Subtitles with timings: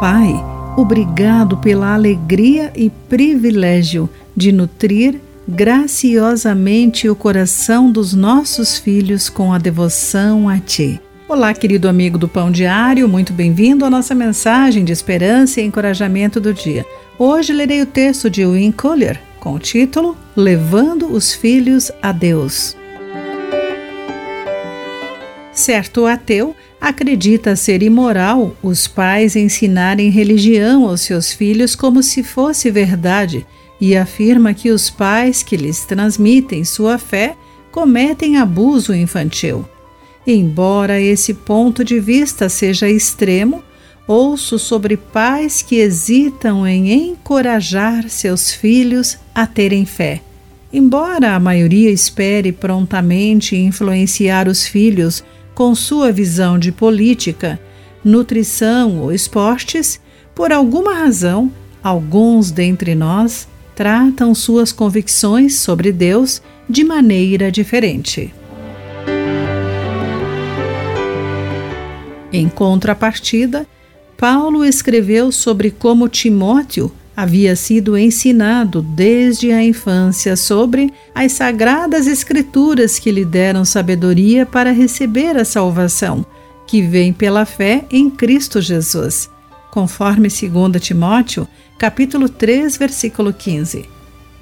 [0.00, 0.34] Pai,
[0.76, 9.58] obrigado pela alegria e privilégio de nutrir graciosamente o coração dos nossos filhos com a
[9.58, 11.00] devoção a Ti.
[11.26, 16.38] Olá, querido amigo do Pão Diário, muito bem-vindo à nossa mensagem de esperança e encorajamento
[16.38, 16.84] do dia.
[17.18, 22.76] Hoje lerei o texto de Win Collier com o título Levando os Filhos a Deus.
[25.56, 32.70] Certo ateu acredita ser imoral os pais ensinarem religião aos seus filhos como se fosse
[32.70, 33.46] verdade
[33.80, 37.34] e afirma que os pais que lhes transmitem sua fé
[37.72, 39.64] cometem abuso infantil.
[40.26, 43.64] Embora esse ponto de vista seja extremo,
[44.06, 50.20] ouço sobre pais que hesitam em encorajar seus filhos a terem fé.
[50.70, 55.24] Embora a maioria espere prontamente influenciar os filhos
[55.56, 57.58] com sua visão de política,
[58.04, 59.98] nutrição ou esportes,
[60.34, 61.50] por alguma razão,
[61.82, 68.34] alguns dentre nós tratam suas convicções sobre Deus de maneira diferente.
[72.30, 73.66] Em contrapartida,
[74.18, 82.98] Paulo escreveu sobre como Timóteo havia sido ensinado desde a infância sobre as sagradas Escrituras
[82.98, 86.26] que lhe deram sabedoria para receber a salvação,
[86.66, 89.30] que vem pela fé em Cristo Jesus,
[89.70, 93.86] conforme 2 Timóteo, capítulo 3, versículo 15.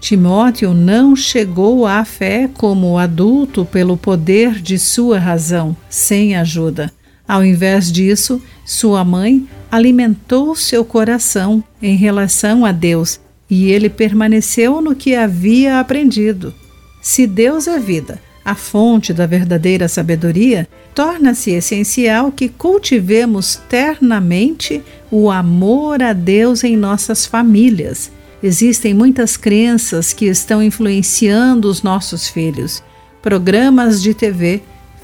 [0.00, 6.90] Timóteo não chegou à fé como adulto pelo poder de sua razão, sem ajuda.
[7.28, 14.82] Ao invés disso, sua mãe alimentou seu coração em relação a Deus e ele permaneceu
[14.82, 16.52] no que havia aprendido.
[17.00, 25.30] Se Deus é vida, a fonte da verdadeira sabedoria, torna-se essencial que cultivemos ternamente o
[25.30, 28.12] amor a Deus em nossas famílias.
[28.42, 32.82] Existem muitas crenças que estão influenciando os nossos filhos.
[33.22, 34.60] Programas de TV,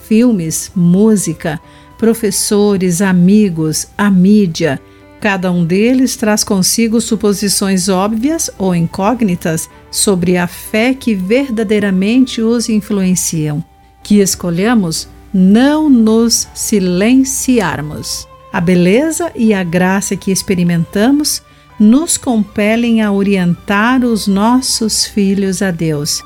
[0.07, 1.59] filmes, música,
[1.99, 4.81] professores, amigos, a mídia.
[5.21, 12.69] Cada um deles traz consigo suposições óbvias ou incógnitas sobre a fé que verdadeiramente os
[12.69, 13.63] influenciam.
[14.03, 18.29] Que escolhamos não nos silenciarmos.
[18.53, 21.43] A beleza e a graça que experimentamos
[21.79, 26.23] nos compelem a orientar os nossos filhos a Deus.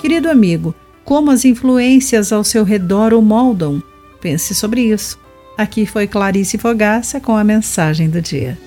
[0.00, 0.74] Querido amigo,
[1.04, 3.82] como as influências ao seu redor o moldam.
[4.20, 5.18] Pense sobre isso.
[5.56, 8.58] Aqui foi Clarice Fogaça com a mensagem do dia.